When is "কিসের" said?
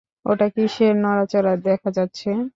0.55-0.93